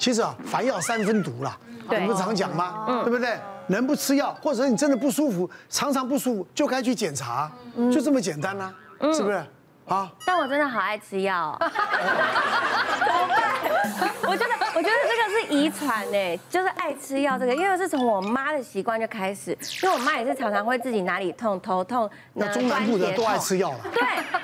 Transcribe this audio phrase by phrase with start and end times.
[0.00, 1.56] 其实啊，凡药三分毒啦，
[1.86, 2.86] 我对们不常讲吗？
[2.88, 3.38] 嗯对不对？
[3.66, 7.52] 能不吃药，或者你真的不舒服，常常不舒服，就该去检查，
[7.92, 8.72] 就这么简单呐，
[9.14, 9.44] 是不是？
[9.86, 14.10] 啊，但我真的好爱吃药、哦，怎么办？
[14.22, 19.50] 我觉得，我觉得这个是遗传呢，就是爱吃药这个，因为是从我妈的习惯就开始，
[19.82, 23.78] 因为我妈也是常常会自己哪里痛，头痛，那中南部的都爱吃药了。
[23.92, 24.00] 对，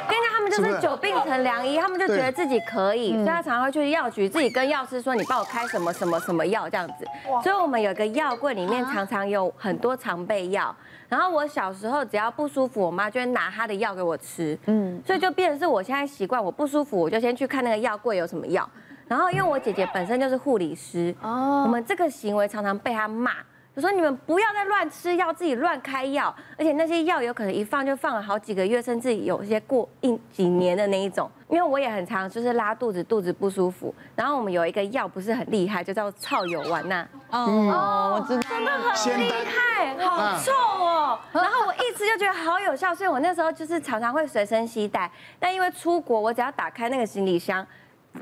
[0.08, 7.04] 跟们就是久病成良医，他们就觉得自己可以，所以他常常会去药局，自己跟药师说：“你帮我开什么什么什么药这样子。”
[7.42, 10.74] 所以我们有个药柜里面常常有很多常备药。
[11.08, 14.58] 然后我小时候只要不舒服，我妈就会拿她的药给我吃。
[14.66, 18.68] 嗯，所以就变成是我现在习惯，我不舒服我就先去看那个药柜有什么药。
[19.08, 23.32] 然后因为我姐姐本身就是护理师，哦，我们这个行为常常被她骂。
[23.76, 31.30] 就说你们不要再乱吃药，自己乱开药，而且那些药有可能一放就放了好几个月，甚至有些过一几年的那一种。
[31.50, 33.94] 因为我也很常就是拉肚子，肚子不舒服。
[34.14, 37.06] 然后我们有一个药不是很厉害，就叫草油丸呐。
[37.30, 41.18] 哦，我知道，真的很厉害，好臭哦。
[41.32, 45.10] 然后我一吃就觉得好有效，所以我那时候就是常常会随身携带。
[45.38, 47.64] 但因为出国，我只要打开那个行李箱。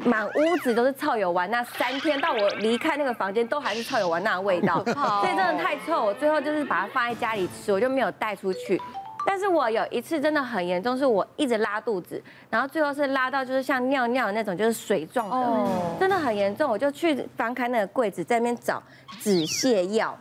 [0.04, 6.04] 满屋子都是臭油丸，那三天到我离开那个房间都还是臭油丸那味道， 所以真的太臭。
[6.04, 8.80] 我最后就是把它放在家里吃，我就没有带出去。
[9.26, 16.70] 但是我有一次真的很严重，是我一直拉肚子，然后最后是拉到就是像尿尿的那种，就是水状的，真的很严重。
[16.70, 18.82] 我就去翻开那个柜子，在那边找
[19.20, 20.14] 止泻药，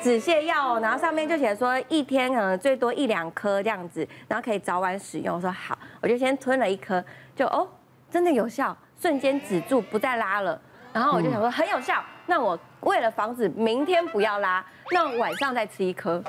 [0.00, 5.34] 止泻药，然后上面就写说一天可能最多一两颗这样子，然后可以早晚使用。
[5.34, 7.66] 我说好，我就先吞了一颗，就哦，
[8.08, 8.76] 真的有效。
[9.00, 10.60] 瞬间止住，不再拉了。
[10.92, 16.22] 然后我就想说很有效，那我为了防止明天不要拉，那我晚上再吃一颗。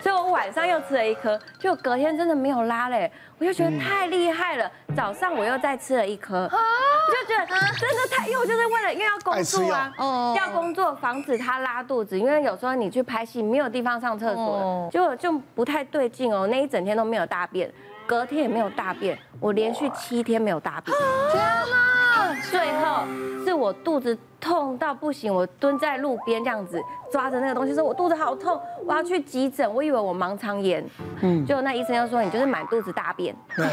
[0.00, 3.10] 所以我晚上又吃了一颗，就隔天真的没有拉嘞。
[3.38, 4.70] 我就觉得太厉害了。
[4.94, 9.92] 早上我又再吃了一颗，我就觉得真的太，因为我就是为了因为要工作啊，
[10.36, 12.16] 要工作防止他拉肚子。
[12.16, 16.46] 因为有时候你去拍戏没有地方上厕所，就就不太对劲哦。
[16.46, 17.68] 那一整天都没有大便，
[18.06, 20.96] 隔天也没有大便，我连续七天没有大便。
[21.32, 22.01] 天哪！
[22.50, 23.04] 最后
[23.44, 26.80] 是我肚子痛到不行，我蹲在路边这样子
[27.10, 29.72] 抓着那个东西，说我肚子好痛，我要去急诊。
[29.72, 30.84] 我以为我盲肠炎，
[31.20, 33.66] 嗯，结果那医生又说你就是满肚子大便， 对，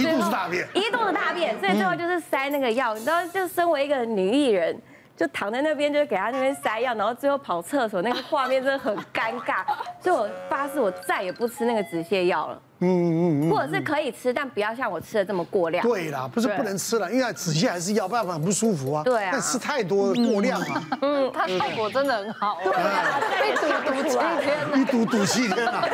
[0.00, 2.94] 一肚子大便，一肚子大便，所以最后就是塞那个药。
[2.94, 4.76] 你知道，就身为一个女艺人，
[5.16, 9.64] 就躺在那边，就给他那边塞药，然后最后跑厕所，那个画面真的很尴尬。
[10.02, 12.60] 所以我发誓，我再也不吃那个止泻药了。
[12.80, 15.86] 嗯嗯嗯，或者是可以吃，但不要像我吃的这么过量。
[15.86, 19.02] 对啦，不是不能吃了，因为止泻还是要，不然很不舒服啊。
[19.04, 20.82] 对啊，但吃太多过量啊。
[21.00, 22.58] 嗯，它效果真的很好。
[22.64, 25.84] 对啊，一赌赌七天，一堵堵七天啊。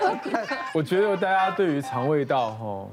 [0.72, 2.86] 我觉得大家对于肠胃道哈，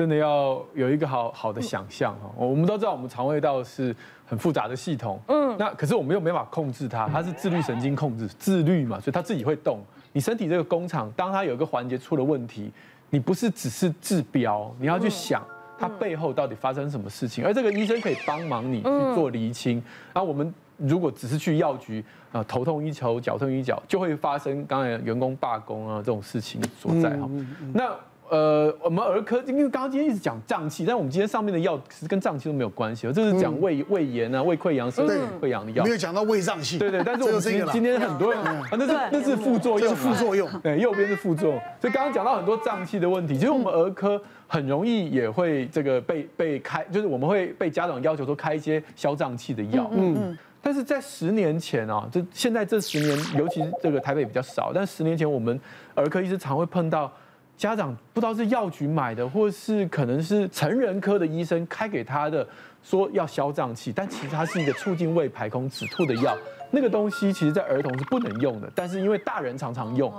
[0.00, 2.30] 真的要有一个好好的想象哈。
[2.34, 3.94] 我们都知道，我们肠胃道是
[4.24, 5.20] 很复杂的系统。
[5.26, 5.54] 嗯。
[5.58, 9.80] 那可是我们又没法控制它，它是自律神经控制，自律嘛，所以它自己会动。
[10.12, 12.72] 你身体这个工厂，当它有一个环节出了问题，
[13.10, 15.42] 你不是只是治标，你要去想
[15.78, 19.82] 它背后到底发生什么事情，而这个医生可以帮忙你去做厘清。
[20.14, 22.02] 那我们如果只是去药局
[22.32, 27.28] 啊，头痛医头，脚痛医脚，就会发生刚才员工罢工啊这种事情所在哈。
[27.74, 27.94] 那。
[28.30, 35.04] 呃，我们儿科因为刚刚今天一直讲胀气，但我们今天上面的药其实跟胀气都没有关系，这是讲胃胃炎啊、胃溃疡、肾
[35.40, 36.78] 溃疡的药，没有讲到胃胀气。
[36.78, 40.48] 对对，但是我们今今天很多人啊，那是那是副作用，副作用。
[40.60, 41.60] 对，右边是副作用。
[41.80, 49.90] 所以刚刚讲到很多胀气的问题，其实我们儿科很容易也会这个被被开，就是我们会被家长要求说开一些消胀气的药。
[49.92, 55.60] 嗯，但是在十年前啊，就现在这十年，尤其是这个台北比较少，但十年前我们
[55.96, 57.12] 儿科医师常会碰到。
[57.60, 62.48] 家长不知道是药局买的，或是可能是成人科的医生开给他的，
[62.82, 66.34] 说要消胀气，但其实它是一个促进胃排空止吐的药。
[66.70, 70.10] 那个东西其实在儿童是不能用的，但是因为大人常常用，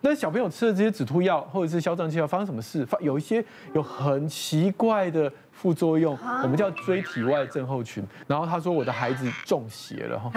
[0.00, 2.86] 那小朋友吃了这些止吐药或者是消胀气药，发生什么事？
[2.86, 8.02] 发有一些有很奇怪的副作用，我们叫椎体外症候群。
[8.26, 10.30] 然后他说我的孩子中邪了哈，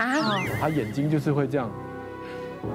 [0.60, 1.72] 他眼睛就是会这样。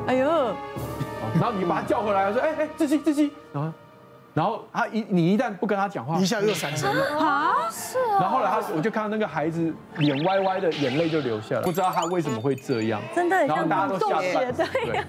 [0.07, 0.27] 哎呦，
[1.35, 3.73] 然后你把他叫回来，说：“哎哎，志熙志熙。”然后，
[4.35, 7.69] 然后他一你一旦不跟他讲话，一下又闪神了啊！
[7.71, 8.19] 是啊。
[8.21, 13.01] 然后后来他我就看到那个孩子脸歪歪的，眼泪就流下来，不知道他为什么会这样。
[13.15, 14.21] 真的，然后大家都吓到。
[14.85, 15.05] 对。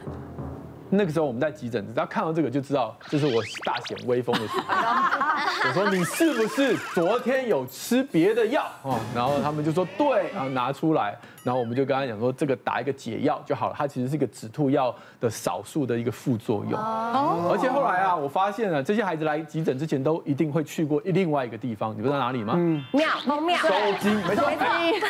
[0.89, 4.63] 那个时候我们在急诊，只要看到这个就知道这是我大显威风的时候。
[5.67, 8.65] 我说你是不是昨天有吃别的药？
[8.83, 16.79] 哦，然后他们就说对，然后拿出来，然后我们就跟他讲说这个打一个解药就好了，它其实是一个止吐药的少数的一个副作用。
[16.79, 17.49] 哦。
[17.51, 22.53] 而且后来啊，我发现了这些孩子来急诊之前都一定会去过另外一个地方，你不知道哪里吗？
[22.57, 22.83] 嗯。
[22.91, 23.57] 庙，猫庙。
[23.57, 24.45] 收金，没错。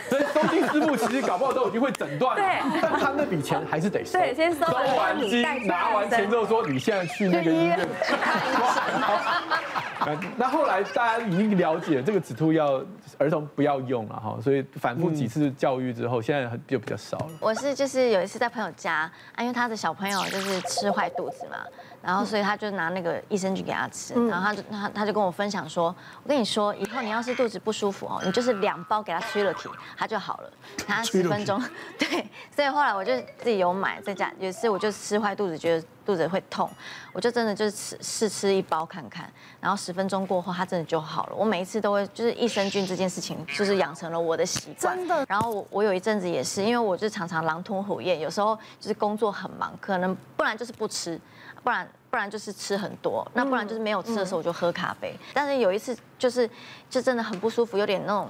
[0.09, 2.79] 所以收金师傅其实搞不好都已经会诊断了，对。
[2.81, 4.17] 但他那笔钱还是得收。
[4.17, 4.65] 对，先收。
[4.65, 7.79] 收完惊，拿完钱之后说 你现在去那个医院。
[10.37, 12.81] 那后来大家已经了解这个止吐药，
[13.17, 17.29] 儿童不要用了哈，所以反复几次教育之后，现在就比较少了。
[17.39, 21.57] 我是就是有一次在朋友家，啊，因为他的小朋友就是吃坏肚子嘛，
[22.01, 30.51] 然后所以他就拿那个益生菌给他吃，然后他就他他就跟我分享说，我跟你说，以后你要是肚子不舒服哦，你就是两包给他吹了体，他就好了，
[30.87, 31.61] 他十分钟，
[31.97, 32.25] 对，
[32.55, 35.87] 所以后来我就自己有买在家，有一次我就吃坏肚子，觉得。
[36.05, 36.69] 肚子会痛，
[37.11, 39.29] 我就真的就是吃试吃一包看看，
[39.59, 41.35] 然后十分钟过后，它真的就好了。
[41.35, 44.95] 我每一次都会就是益生菌这件事情，就是养成了我的习惯。
[44.95, 45.25] 真的。
[45.27, 51.19] 然后我我有一阵子也是，因为我就常常狼吞虎咽，有时候就是工作很忙，可能不然就是不吃，
[51.63, 55.13] 不然不然就是吃很多，那不然就是没有吃的时候我就喝咖啡。
[55.33, 56.49] 但是有一次就是
[56.89, 58.29] 就真的很不舒服，有点那种。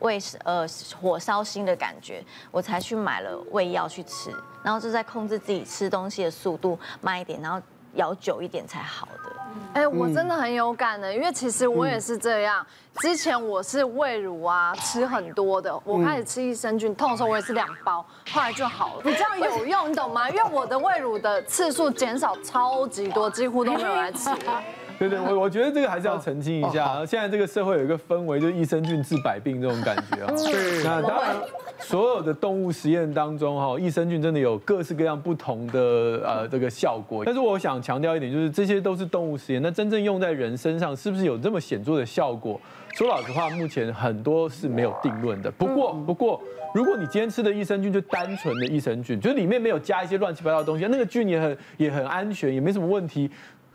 [0.00, 0.66] 胃呃
[1.00, 4.30] 火烧心的感觉，我才去买了胃药去吃，
[4.62, 7.60] 然后就在控制自己吃东西的速度慢一点，然后
[7.94, 9.32] 咬久一点才好的。
[9.72, 12.64] 哎，我真的很有感的，因为其实我也是这样。
[12.96, 20.28] 之前我是胃乳啊吃很多的，我开始吃益生菌，痛的时候我也是两包，后来就好了，比较有用，你懂吗？
[20.28, 24.30] 因为我的胃乳的次数减少超级多，几乎都没有来吃。
[24.98, 27.04] 对对，我我觉得这个还是要澄清一下。
[27.04, 30.32] 现在这个社会有一个氛围，就是益生菌治百病这种感觉啊。
[30.50, 30.84] 对。
[30.84, 31.36] 那当然，
[31.78, 35.80] 所有的动物实验当中哈，益生菌真的有各式各样不同的
[36.24, 37.24] 呃这个效果。
[37.24, 42.60] 但是我想强调一点，就是这些都是动物实验，那真正用在人身上是不是有这么显著的效果？
[42.94, 45.50] 说老实话，目前很多是没有定论的。
[45.50, 46.40] 不过不过，
[46.72, 53.28] 如果你今天吃的益生菌就单纯的益生菌，就是里面没有加一些乱七八糟的东西，那个菌也很也很安全，也没什么问题。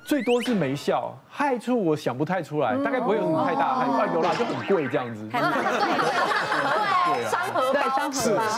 [0.09, 4.15] 最多是没效，害处我想不太出来，大概不会有什么太大害处。
[4.15, 5.21] 有啦，就很贵这样子。
[5.29, 5.39] 对，
[7.71, 7.83] 对，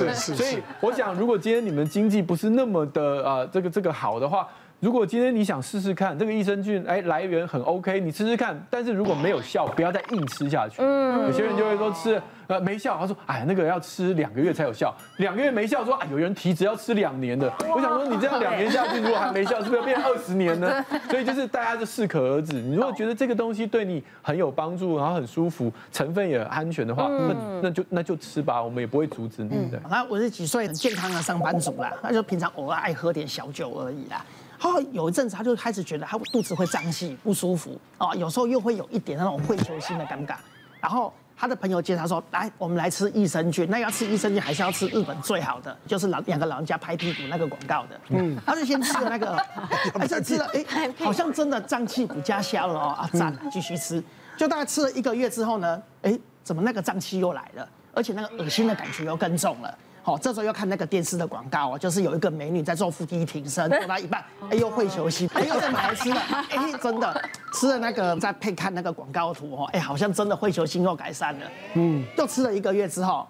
[0.06, 0.36] 对，是是是。
[0.38, 4.48] 所以我想，如果今天你们经济不是那么的呃这个这个好的话。
[4.82, 8.60] 如果今天你想试试看这个益生菌，哎，来源很 OK，你吃吃看。
[8.68, 10.78] 但是如果没有效，不要再硬吃下去。
[10.82, 17.48] 嗯，有些人就会说吃呃没效，他说哎那个要吃两个月才有效，两个月没效，说啊有人提只要吃两年的。
[17.70, 20.84] 我想说你这样两年下去，如果还没效，是不是要变二十年呢？
[21.12, 22.54] 所以就是大家就适可而止。
[22.54, 29.80] 你如果觉得这个东西对你很有帮助，然后很舒服，成分也安全的话，那那就那就吃吧，我们也不会阻止你的。
[29.88, 34.26] 那我是几岁很健康的上班族啦，那就平常偶尔爱喝点小酒而已啦。
[34.62, 40.36] 后来有一阵子，他就开始觉得他肚子会胀气、不舒服啊，有时候又会有一点那种会球心的尴尬。
[40.80, 43.68] 然后他的朋友介绍说：“来，我们来吃益生菌。
[43.72, 49.36] 那要吃益生菌，还是要吃日本最好的，就是老两个老人家拍屁股那个广告的。”嗯，他就先吃了那个，
[49.98, 54.04] 还是吃了，哎，好像真的胀气不加消了哦啊，赞，继续吃。
[54.38, 59.76] 就大概吃了一个月之后呢，哎，怎么那个胀气又来了，而且那个恶心的感觉又更重了。
[60.04, 66.20] 好，这时候要看那个电视的广告哦，就是有一个美女在做腹肌挺身， 做到一半，哎呦会球心，哎呦再买来吃了，
[66.50, 71.46] 哎真的吃了那个再配看那个广告图哦，哎好像真的会球心又改善了，
[71.76, 73.28] 嗯，又吃了一个月之后，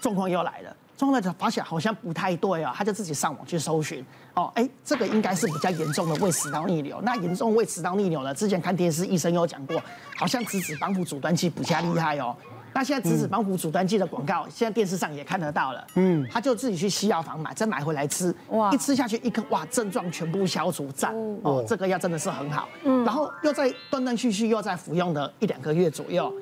[0.00, 4.04] 状况又来了，状况就发现好像不太对啊，他就自己上网去搜寻，
[4.34, 9.82] 哦，哎这个应该是比较严重的胃食道逆流，那严重胃食道逆流呢，之前看电视医生有讲过，
[10.16, 12.36] 好像质子帮浦阻断剂比较厉害哦。
[12.74, 15.86] 那现在质子帮扶阻断剂的广告，现在电视上也看得到了。
[15.96, 18.34] 嗯，他就自己去西药房买，再买回来吃。
[18.48, 22.68] 哇，一吃下去一颗，哇，症状全部消除，赞哦，这个药真的是很好。
[22.84, 26.32] 嗯，然后又在断断续续又在服用了一两个月左右，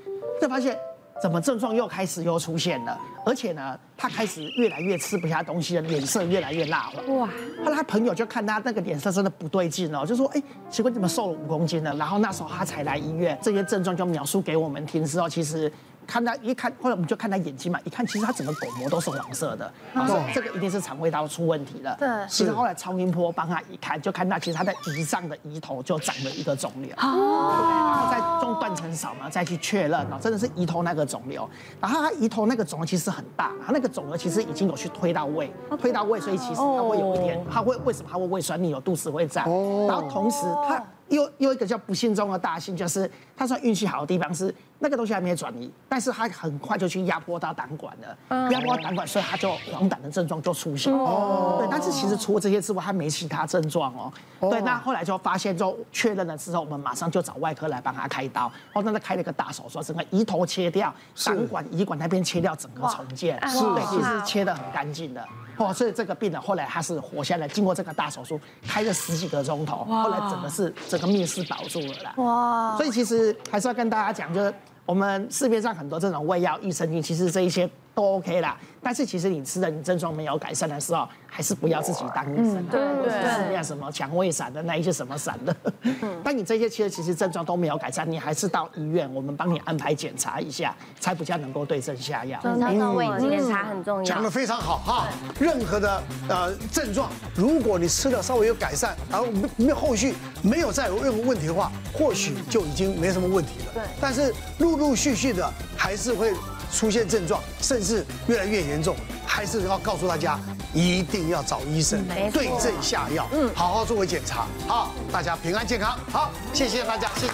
[0.41, 0.77] 就发现
[1.21, 7.19] 怎么症状又开始又出现了，而且呢，他开始越来越吃不下东西了，脸色越来越蜡黄。
[7.19, 7.29] 哇，
[7.65, 15.71] 后来他朋友就看他那个脸色真的不对劲哦，就说：“哎，奇怪，怎么瘦了五公斤了？”然后那时候他才来医院，这些症状就描述给我们听之后，其实。
[16.11, 21.97] 看他一看，后来我们就看他眼睛嘛，一看其实他整个狗膜都是黄色的，然后说这个一定是肠胃道出问题了。
[21.99, 26.93] 对，其实后来超音波帮他一看，就看到其实他的胰脏的胰头就长了一个肿瘤。
[26.97, 31.49] 哦，再做断层扫描再去确认，哦，真的是胰头那个肿瘤。
[31.81, 39.45] 然后他胰头那个肿瘤其实很大，他那个肿瘤其实已经有去推到胃，推到胃，所以其实他会有一点，他会为什么他会胃酸逆流，肚子会胀。
[39.47, 40.83] 哦，然后同时他。
[41.11, 50.93] 又又一个叫不幸中的大幸，就是他说运气好的地方是那个东西还没转移，但是他很快就去压迫到胆管了，压迫到胆管，所以他就黄疸的症状就出现。
[50.93, 54.13] 哦，对，但是其实除了这些之外，他没其他症状哦。
[54.49, 58.51] 对，那后来就发现，就确认了之后，我们马上就找外科来帮他开刀。
[58.73, 63.37] 哦，那他开了一个大手术，整个胰头切掉，胆管、胰管那边切掉，整个重建。
[63.49, 65.27] 是，对，其实切得很干净的。
[65.61, 72.15] 哦，所以这个病人后来他是活下来，经过这个大手术，开了十几个钟头，后来整个是整个命是保住了啦。
[72.17, 72.77] 哇！
[72.77, 74.53] 所以其实还是要跟大家讲，就是
[74.87, 77.69] 我们市面上很多这种胃药、益生菌，其实这一些。
[78.01, 85.55] 都 OK 啦，但是其实你吃的你症状没有改善的时候，还是不要自己当医生，对对对，那什么蔷薇散的那一些什么散的，
[86.25, 92.41] 但你这些其实其实症状都没有改善，你还是到医院，我们帮你安排检查一下，才比较能够对症下药。
[92.43, 94.03] 嗯，胃检查很重要。
[94.03, 99.27] 讲的非常好哈，任何的呃症状，如果你吃了稍微有改善，然后
[99.57, 103.73] 没有后续没有再有任何问题的话，或许就已经没什么问题了。
[103.75, 106.33] 对，但是陆陆续续的还是会。
[106.73, 108.97] 出现症状，甚至越来越严重，
[109.27, 110.39] 还是要告诉大家，
[110.73, 117.33] 一定要找医生对症下药，嗯，好好作为检查，好，大家平安健康，好，谢谢大家，谢谢。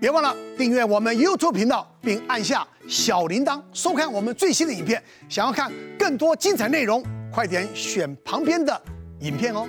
[0.00, 5.02] 别忘了订阅我们 YouTube 频道，并按下小铃铛，收看我们最新的影片。
[5.28, 8.80] 想要看更多精彩内容，快点选旁边的
[9.20, 9.68] 影片哦。